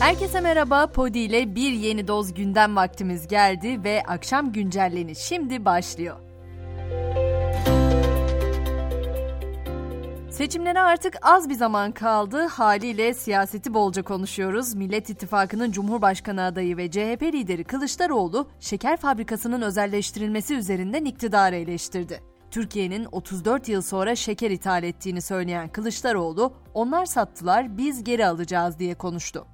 Herkese 0.00 0.40
merhaba. 0.40 0.86
Podi 0.86 1.18
ile 1.18 1.54
bir 1.54 1.72
yeni 1.72 2.08
doz 2.08 2.34
gündem 2.34 2.76
vaktimiz 2.76 3.28
geldi 3.28 3.84
ve 3.84 4.02
akşam 4.08 4.52
güncelleni 4.52 5.16
şimdi 5.16 5.64
başlıyor. 5.64 6.16
Seçimlere 10.30 10.80
artık 10.80 11.16
az 11.22 11.48
bir 11.48 11.54
zaman 11.54 11.92
kaldı. 11.92 12.46
Haliyle 12.46 13.14
siyaseti 13.14 13.74
bolca 13.74 14.02
konuşuyoruz. 14.02 14.74
Millet 14.74 15.10
İttifakı'nın 15.10 15.72
Cumhurbaşkanı 15.72 16.42
adayı 16.42 16.76
ve 16.76 16.90
CHP 16.90 17.22
lideri 17.22 17.64
Kılıçdaroğlu, 17.64 18.48
şeker 18.60 18.96
fabrikasının 18.96 19.62
özelleştirilmesi 19.62 20.54
üzerinden 20.54 21.04
iktidarı 21.04 21.56
eleştirdi. 21.56 22.22
Türkiye'nin 22.50 23.06
34 23.12 23.68
yıl 23.68 23.82
sonra 23.82 24.16
şeker 24.16 24.50
ithal 24.50 24.82
ettiğini 24.82 25.22
söyleyen 25.22 25.68
Kılıçdaroğlu, 25.68 26.52
onlar 26.74 27.06
sattılar 27.06 27.78
biz 27.78 28.04
geri 28.04 28.26
alacağız 28.26 28.78
diye 28.78 28.94
konuştu. 28.94 29.46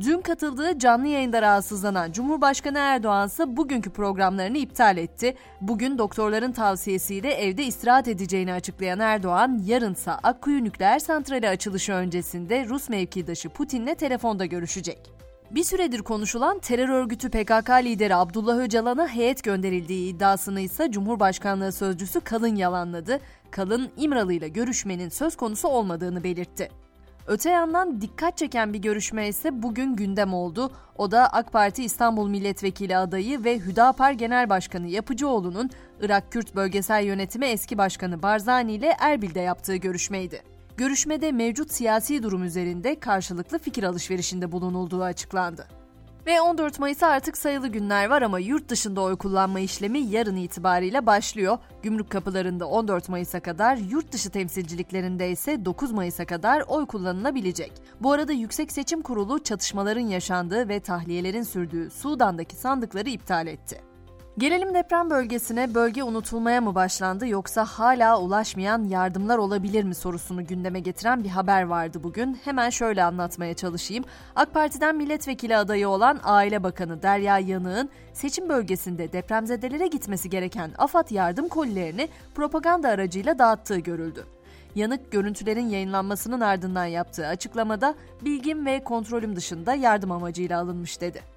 Dün 0.00 0.20
katıldığı 0.20 0.78
canlı 0.78 1.06
yayında 1.06 1.42
rahatsızlanan 1.42 2.12
Cumhurbaşkanı 2.12 2.78
Erdoğan 2.78 3.26
ise 3.26 3.56
bugünkü 3.56 3.90
programlarını 3.90 4.58
iptal 4.58 4.96
etti. 4.96 5.34
Bugün 5.60 5.98
doktorların 5.98 6.52
tavsiyesiyle 6.52 7.32
evde 7.32 7.64
istirahat 7.64 8.08
edeceğini 8.08 8.52
açıklayan 8.52 8.98
Erdoğan, 8.98 9.62
yarınsa 9.66 10.20
Akkuyu 10.22 10.64
Nükleer 10.64 10.98
Santrali 10.98 11.48
açılışı 11.48 11.92
öncesinde 11.92 12.66
Rus 12.68 12.88
mevkidaşı 12.88 13.48
Putin'le 13.48 13.94
telefonda 13.94 14.46
görüşecek. 14.46 14.98
Bir 15.50 15.64
süredir 15.64 16.02
konuşulan 16.02 16.58
terör 16.58 16.88
örgütü 16.88 17.30
PKK 17.30 17.70
lideri 17.70 18.14
Abdullah 18.14 18.58
Öcalan'a 18.58 19.08
heyet 19.08 19.44
gönderildiği 19.44 20.14
iddiasını 20.14 20.60
ise 20.60 20.90
Cumhurbaşkanlığı 20.90 21.72
sözcüsü 21.72 22.20
Kalın 22.20 22.56
yalanladı. 22.56 23.20
Kalın 23.50 23.90
İmralı 23.96 24.32
ile 24.32 24.48
görüşmenin 24.48 25.08
söz 25.08 25.36
konusu 25.36 25.68
olmadığını 25.68 26.24
belirtti. 26.24 26.83
Öte 27.26 27.50
yandan 27.50 28.00
dikkat 28.00 28.38
çeken 28.38 28.72
bir 28.72 28.78
görüşme 28.78 29.28
ise 29.28 29.62
bugün 29.62 29.96
gündem 29.96 30.34
oldu. 30.34 30.72
O 30.96 31.10
da 31.10 31.32
AK 31.32 31.52
Parti 31.52 31.84
İstanbul 31.84 32.28
Milletvekili 32.28 32.96
adayı 32.96 33.44
ve 33.44 33.58
Hüdapar 33.58 34.12
Genel 34.12 34.50
Başkanı 34.50 34.88
Yapıcıoğlu'nun 34.88 35.70
Irak 36.00 36.32
Kürt 36.32 36.54
Bölgesel 36.56 37.04
Yönetimi 37.04 37.46
eski 37.46 37.78
başkanı 37.78 38.22
Barzani 38.22 38.72
ile 38.72 38.96
Erbil'de 39.00 39.40
yaptığı 39.40 39.76
görüşmeydi. 39.76 40.42
Görüşmede 40.76 41.32
mevcut 41.32 41.72
siyasi 41.72 42.22
durum 42.22 42.44
üzerinde 42.44 43.00
karşılıklı 43.00 43.58
fikir 43.58 43.82
alışverişinde 43.82 44.52
bulunulduğu 44.52 45.02
açıklandı. 45.02 45.83
Ve 46.26 46.40
14 46.40 46.78
Mayıs'a 46.78 47.06
artık 47.06 47.36
sayılı 47.36 47.68
günler 47.68 48.10
var 48.10 48.22
ama 48.22 48.38
yurt 48.38 48.68
dışında 48.68 49.00
oy 49.00 49.16
kullanma 49.16 49.60
işlemi 49.60 49.98
yarın 49.98 50.36
itibariyle 50.36 51.06
başlıyor. 51.06 51.58
Gümrük 51.82 52.10
kapılarında 52.10 52.68
14 52.68 53.08
Mayıs'a 53.08 53.40
kadar, 53.40 53.76
yurt 53.76 54.12
dışı 54.12 54.30
temsilciliklerinde 54.30 55.30
ise 55.30 55.64
9 55.64 55.92
Mayıs'a 55.92 56.24
kadar 56.24 56.64
oy 56.68 56.86
kullanılabilecek. 56.86 57.72
Bu 58.00 58.12
arada 58.12 58.32
Yüksek 58.32 58.72
Seçim 58.72 59.02
Kurulu 59.02 59.42
çatışmaların 59.42 60.06
yaşandığı 60.06 60.68
ve 60.68 60.80
tahliyelerin 60.80 61.42
sürdüğü 61.42 61.90
Sudan'daki 61.90 62.56
sandıkları 62.56 63.08
iptal 63.08 63.46
etti. 63.46 63.93
Gelelim 64.38 64.74
deprem 64.74 65.10
bölgesine 65.10 65.74
bölge 65.74 66.02
unutulmaya 66.02 66.60
mı 66.60 66.74
başlandı 66.74 67.26
yoksa 67.26 67.64
hala 67.64 68.20
ulaşmayan 68.20 68.84
yardımlar 68.84 69.38
olabilir 69.38 69.84
mi 69.84 69.94
sorusunu 69.94 70.46
gündeme 70.46 70.80
getiren 70.80 71.24
bir 71.24 71.28
haber 71.28 71.62
vardı 71.62 71.98
bugün. 72.02 72.38
Hemen 72.44 72.70
şöyle 72.70 73.04
anlatmaya 73.04 73.54
çalışayım. 73.54 74.04
AK 74.36 74.54
Parti'den 74.54 74.96
milletvekili 74.96 75.56
adayı 75.56 75.88
olan 75.88 76.20
Aile 76.22 76.62
Bakanı 76.62 77.02
Derya 77.02 77.38
Yanık'ın 77.38 77.90
seçim 78.12 78.48
bölgesinde 78.48 79.12
depremzedelere 79.12 79.86
gitmesi 79.86 80.30
gereken 80.30 80.70
AFAD 80.78 81.10
yardım 81.10 81.48
kolilerini 81.48 82.08
propaganda 82.34 82.88
aracıyla 82.88 83.38
dağıttığı 83.38 83.78
görüldü. 83.78 84.24
Yanık 84.74 85.12
görüntülerin 85.12 85.68
yayınlanmasının 85.68 86.40
ardından 86.40 86.86
yaptığı 86.86 87.26
açıklamada 87.26 87.94
bilgim 88.24 88.66
ve 88.66 88.84
kontrolüm 88.84 89.36
dışında 89.36 89.74
yardım 89.74 90.12
amacıyla 90.12 90.60
alınmış 90.60 91.00
dedi. 91.00 91.33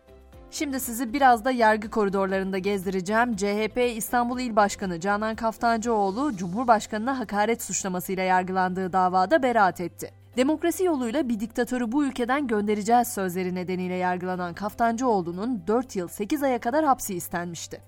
Şimdi 0.51 0.79
sizi 0.79 1.13
biraz 1.13 1.45
da 1.45 1.51
yargı 1.51 1.89
koridorlarında 1.89 2.57
gezdireceğim. 2.57 3.35
CHP 3.35 3.77
İstanbul 3.95 4.39
İl 4.39 4.55
Başkanı 4.55 4.99
Canan 4.99 5.35
Kaftancıoğlu, 5.35 6.35
Cumhurbaşkanı'na 6.35 7.19
hakaret 7.19 7.63
suçlamasıyla 7.63 8.23
yargılandığı 8.23 8.93
davada 8.93 9.43
beraat 9.43 9.81
etti. 9.81 10.11
Demokrasi 10.37 10.83
yoluyla 10.83 11.29
bir 11.29 11.39
diktatörü 11.39 11.91
bu 11.91 12.05
ülkeden 12.05 12.47
göndereceğiz 12.47 13.07
sözleri 13.07 13.55
nedeniyle 13.55 13.95
yargılanan 13.95 14.53
Kaftancıoğlu'nun 14.53 15.63
4 15.67 15.95
yıl 15.95 16.07
8 16.07 16.43
aya 16.43 16.59
kadar 16.59 16.85
hapsi 16.85 17.15
istenmişti. 17.15 17.81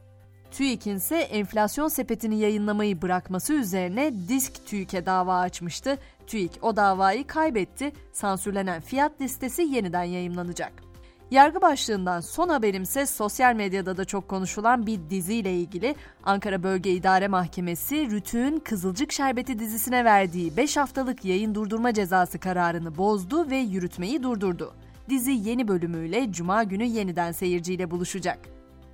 TÜİK'in 0.51 0.95
ise 0.95 1.17
enflasyon 1.17 1.87
sepetini 1.87 2.39
yayınlamayı 2.39 3.01
bırakması 3.01 3.53
üzerine 3.53 4.13
Disk 4.27 4.65
TÜİK'e 4.65 5.05
dava 5.05 5.39
açmıştı. 5.39 5.97
TÜİK 6.27 6.59
o 6.61 6.75
davayı 6.75 7.27
kaybetti. 7.27 7.91
Sansürlenen 8.13 8.81
fiyat 8.81 9.21
listesi 9.21 9.61
yeniden 9.61 10.03
yayınlanacak. 10.03 10.88
Yargı 11.31 11.61
başlığından 11.61 12.19
son 12.19 12.49
haberimse 12.49 13.05
sosyal 13.05 13.55
medyada 13.55 13.97
da 13.97 14.05
çok 14.05 14.27
konuşulan 14.27 14.87
bir 14.87 14.99
diziyle 15.09 15.53
ilgili 15.53 15.95
Ankara 16.23 16.63
Bölge 16.63 16.91
İdare 16.91 17.27
Mahkemesi 17.27 18.11
Rütü'nün 18.11 18.59
Kızılcık 18.59 19.11
Şerbeti 19.11 19.59
dizisine 19.59 20.05
verdiği 20.05 20.57
5 20.57 20.77
haftalık 20.77 21.25
yayın 21.25 21.55
durdurma 21.55 21.93
cezası 21.93 22.39
kararını 22.39 22.97
bozdu 22.97 23.49
ve 23.49 23.57
yürütmeyi 23.57 24.23
durdurdu. 24.23 24.73
Dizi 25.09 25.31
yeni 25.31 25.67
bölümüyle 25.67 26.31
cuma 26.31 26.63
günü 26.63 26.83
yeniden 26.83 27.31
seyirciyle 27.31 27.91
buluşacak. 27.91 28.39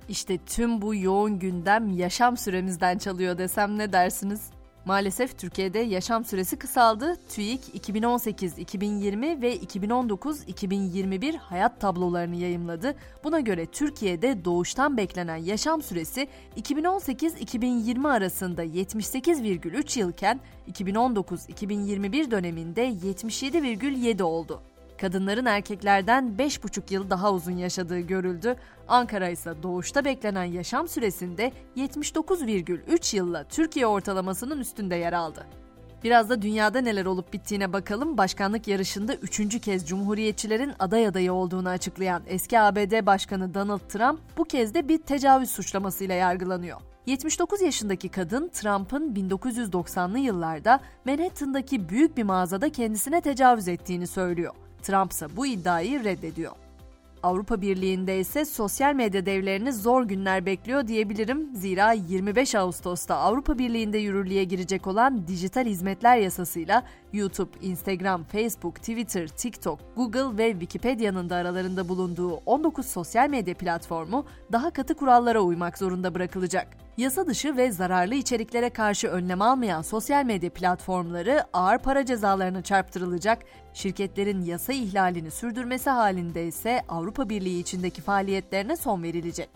İşte 0.08 0.38
tüm 0.38 0.82
bu 0.82 0.94
yoğun 0.94 1.38
gündem 1.38 1.96
yaşam 1.96 2.36
süremizden 2.36 2.98
çalıyor 2.98 3.38
desem 3.38 3.78
ne 3.78 3.92
dersiniz? 3.92 4.55
Maalesef 4.86 5.38
Türkiye'de 5.38 5.78
yaşam 5.78 6.24
süresi 6.24 6.56
kısaldı. 6.56 7.16
TÜİK 7.28 7.60
2018-2020 7.88 9.42
ve 9.42 9.56
2019-2021 9.56 11.36
hayat 11.36 11.80
tablolarını 11.80 12.36
yayımladı. 12.36 12.94
Buna 13.24 13.40
göre 13.40 13.66
Türkiye'de 13.66 14.44
doğuştan 14.44 14.96
beklenen 14.96 15.36
yaşam 15.36 15.82
süresi 15.82 16.28
2018-2020 16.56 18.08
arasında 18.08 18.64
78,3 18.64 19.98
yılken 19.98 20.40
2019-2021 20.72 22.30
döneminde 22.30 22.88
77,7 22.88 24.22
oldu. 24.22 24.62
Kadınların 25.00 25.46
erkeklerden 25.46 26.34
5,5 26.38 26.94
yıl 26.94 27.10
daha 27.10 27.32
uzun 27.32 27.56
yaşadığı 27.56 28.00
görüldü. 28.00 28.56
Ankara 28.88 29.28
ise 29.28 29.54
doğuşta 29.62 30.04
beklenen 30.04 30.44
yaşam 30.44 30.88
süresinde 30.88 31.52
79,3 31.76 33.16
yılla 33.16 33.44
Türkiye 33.44 33.86
ortalamasının 33.86 34.60
üstünde 34.60 34.96
yer 34.96 35.12
aldı. 35.12 35.46
Biraz 36.04 36.30
da 36.30 36.42
dünyada 36.42 36.80
neler 36.80 37.06
olup 37.06 37.32
bittiğine 37.32 37.72
bakalım. 37.72 38.18
Başkanlık 38.18 38.68
yarışında 38.68 39.14
üçüncü 39.14 39.60
kez 39.60 39.88
Cumhuriyetçilerin 39.88 40.72
aday 40.78 41.06
adayı 41.06 41.32
olduğunu 41.32 41.68
açıklayan 41.68 42.22
eski 42.26 42.60
ABD 42.60 43.06
Başkanı 43.06 43.54
Donald 43.54 43.88
Trump 43.88 44.20
bu 44.38 44.44
kez 44.44 44.74
de 44.74 44.88
bir 44.88 44.98
tecavüz 44.98 45.50
suçlamasıyla 45.50 46.14
yargılanıyor. 46.14 46.80
79 47.06 47.60
yaşındaki 47.60 48.08
kadın 48.08 48.48
Trump'ın 48.48 49.14
1990'lı 49.14 50.18
yıllarda 50.18 50.80
Manhattan'daki 51.04 51.88
büyük 51.88 52.16
bir 52.16 52.22
mağazada 52.22 52.72
kendisine 52.72 53.20
tecavüz 53.20 53.68
ettiğini 53.68 54.06
söylüyor. 54.06 54.54
Trump 54.86 55.12
ise 55.12 55.36
bu 55.36 55.46
iddiayı 55.46 56.04
reddediyor. 56.04 56.52
Avrupa 57.22 57.60
Birliği'nde 57.60 58.18
ise 58.18 58.44
sosyal 58.44 58.94
medya 58.94 59.26
devlerini 59.26 59.72
zor 59.72 60.04
günler 60.04 60.46
bekliyor 60.46 60.86
diyebilirim. 60.86 61.54
Zira 61.54 61.92
25 61.92 62.54
Ağustos'ta 62.54 63.16
Avrupa 63.16 63.58
Birliği'nde 63.58 63.98
yürürlüğe 63.98 64.44
girecek 64.44 64.86
olan 64.86 65.28
dijital 65.28 65.66
hizmetler 65.66 66.16
yasasıyla 66.16 66.82
YouTube, 67.12 67.50
Instagram, 67.62 68.24
Facebook, 68.24 68.76
Twitter, 68.76 69.28
TikTok, 69.28 69.80
Google 69.96 70.38
ve 70.38 70.50
Wikipedia'nın 70.52 71.30
da 71.30 71.36
aralarında 71.36 71.88
bulunduğu 71.88 72.34
19 72.34 72.86
sosyal 72.86 73.28
medya 73.28 73.54
platformu 73.54 74.26
daha 74.52 74.70
katı 74.70 74.94
kurallara 74.94 75.40
uymak 75.40 75.78
zorunda 75.78 76.14
bırakılacak. 76.14 76.85
Yasa 76.96 77.26
dışı 77.26 77.56
ve 77.56 77.72
zararlı 77.72 78.14
içeriklere 78.14 78.70
karşı 78.70 79.08
önlem 79.08 79.42
almayan 79.42 79.82
sosyal 79.82 80.24
medya 80.24 80.50
platformları 80.50 81.44
ağır 81.52 81.78
para 81.78 82.06
cezalarına 82.06 82.62
çarptırılacak. 82.62 83.42
Şirketlerin 83.74 84.44
yasa 84.44 84.72
ihlalini 84.72 85.30
sürdürmesi 85.30 85.90
halinde 85.90 86.46
ise 86.46 86.82
Avrupa 86.88 87.28
Birliği 87.28 87.60
içindeki 87.60 88.02
faaliyetlerine 88.02 88.76
son 88.76 89.02
verilecek. 89.02 89.48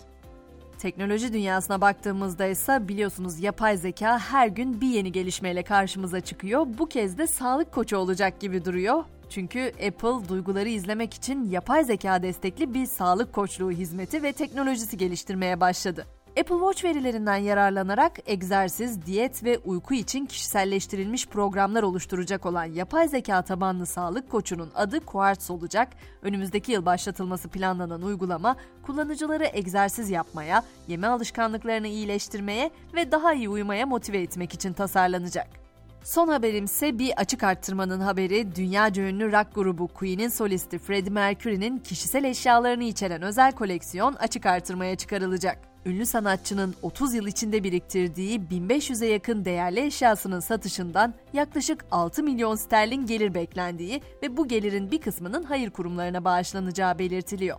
Teknoloji 0.78 1.32
dünyasına 1.32 1.80
baktığımızda 1.80 2.46
ise 2.46 2.88
biliyorsunuz 2.88 3.40
yapay 3.40 3.76
zeka 3.76 4.18
her 4.18 4.48
gün 4.48 4.80
bir 4.80 4.88
yeni 4.88 5.12
gelişmeyle 5.12 5.62
karşımıza 5.62 6.20
çıkıyor. 6.20 6.66
Bu 6.78 6.86
kez 6.86 7.18
de 7.18 7.26
sağlık 7.26 7.72
koçu 7.72 7.96
olacak 7.96 8.40
gibi 8.40 8.64
duruyor. 8.64 9.04
Çünkü 9.30 9.72
Apple 9.86 10.28
duyguları 10.28 10.68
izlemek 10.68 11.14
için 11.14 11.50
yapay 11.50 11.84
zeka 11.84 12.22
destekli 12.22 12.74
bir 12.74 12.86
sağlık 12.86 13.32
koçluğu 13.32 13.70
hizmeti 13.70 14.22
ve 14.22 14.32
teknolojisi 14.32 14.96
geliştirmeye 14.98 15.60
başladı. 15.60 16.06
Apple 16.30 16.54
Watch 16.54 16.84
verilerinden 16.84 17.36
yararlanarak 17.36 18.18
egzersiz, 18.26 19.06
diyet 19.06 19.44
ve 19.44 19.58
uyku 19.58 19.94
için 19.94 20.26
kişiselleştirilmiş 20.26 21.26
programlar 21.26 21.82
oluşturacak 21.82 22.46
olan 22.46 22.64
yapay 22.64 23.08
zeka 23.08 23.42
tabanlı 23.42 23.86
sağlık 23.86 24.30
koçunun 24.30 24.70
adı 24.74 25.00
Quartz 25.00 25.50
olacak. 25.50 25.88
Önümüzdeki 26.22 26.72
yıl 26.72 26.86
başlatılması 26.86 27.48
planlanan 27.48 28.02
uygulama 28.02 28.56
kullanıcıları 28.82 29.44
egzersiz 29.52 30.10
yapmaya, 30.10 30.64
yeme 30.88 31.06
alışkanlıklarını 31.06 31.88
iyileştirmeye 31.88 32.70
ve 32.94 33.12
daha 33.12 33.34
iyi 33.34 33.48
uyumaya 33.48 33.86
motive 33.86 34.18
etmek 34.18 34.54
için 34.54 34.72
tasarlanacak. 34.72 35.59
Son 36.04 36.28
haberimse 36.28 36.98
bir 36.98 37.12
açık 37.16 37.42
arttırmanın 37.42 38.00
haberi. 38.00 38.56
Dünyaca 38.56 39.02
ünlü 39.02 39.32
rock 39.32 39.54
grubu 39.54 39.88
Queen'in 39.88 40.28
solisti 40.28 40.78
Freddie 40.78 41.12
Mercury'nin 41.12 41.78
kişisel 41.78 42.24
eşyalarını 42.24 42.84
içeren 42.84 43.22
özel 43.22 43.52
koleksiyon 43.52 44.14
açık 44.14 44.46
artırmaya 44.46 44.96
çıkarılacak. 44.96 45.58
Ünlü 45.86 46.06
sanatçının 46.06 46.74
30 46.82 47.14
yıl 47.14 47.26
içinde 47.26 47.64
biriktirdiği 47.64 48.40
1500'e 48.40 49.08
yakın 49.08 49.44
değerli 49.44 49.80
eşyasının 49.80 50.40
satışından 50.40 51.14
yaklaşık 51.32 51.84
6 51.90 52.22
milyon 52.22 52.54
sterlin 52.54 53.06
gelir 53.06 53.34
beklendiği 53.34 54.00
ve 54.22 54.36
bu 54.36 54.48
gelirin 54.48 54.90
bir 54.90 55.00
kısmının 55.00 55.42
hayır 55.42 55.70
kurumlarına 55.70 56.24
bağışlanacağı 56.24 56.98
belirtiliyor. 56.98 57.58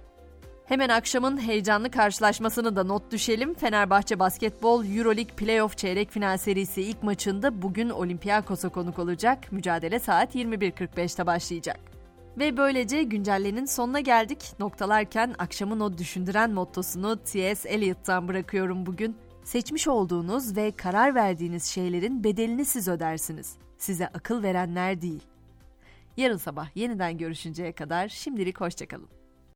Hemen 0.72 0.90
akşamın 0.90 1.42
heyecanlı 1.42 1.92
karşılaşmasını 1.92 2.76
da 2.76 2.84
not 2.84 3.12
düşelim. 3.12 3.54
Fenerbahçe 3.54 4.20
Basketbol 4.20 4.86
Euroleague 4.86 5.36
Playoff 5.36 5.78
Çeyrek 5.78 6.12
Final 6.12 6.38
serisi 6.38 6.82
ilk 6.82 7.04
maçında 7.04 7.62
bugün 7.62 7.90
Olympiakos'a 7.90 8.70
konuk 8.70 9.00
olacak. 9.00 9.52
Mücadele 9.52 10.00
saat 10.00 10.36
21.45'te 10.36 11.26
başlayacak. 11.26 11.80
Ve 12.40 12.58
böylece 12.58 13.04
güncellenin 13.04 13.66
sonuna 13.66 14.00
geldik. 14.00 14.54
Noktalarken 14.60 15.36
akşamın 15.40 15.80
o 15.80 15.98
düşündüren 15.98 16.52
mottosunu 16.52 17.24
T.S. 17.24 17.70
Eliot'tan 17.70 18.28
bırakıyorum 18.28 18.86
bugün. 18.86 19.18
Seçmiş 19.44 19.88
olduğunuz 19.88 20.56
ve 20.56 20.72
karar 20.72 21.16
verdiğiniz 21.16 21.64
şeylerin 21.64 22.24
bedelini 22.24 22.66
siz 22.66 22.88
ödersiniz. 22.88 23.56
Size 23.78 24.08
akıl 24.08 24.44
verenler 24.44 25.02
değil. 25.02 25.24
Yarın 26.18 26.38
sabah 26.38 26.76
yeniden 26.76 27.18
görüşünceye 27.18 27.72
kadar 27.72 28.08
şimdilik 28.08 28.62
hoşçakalın. 28.62 29.21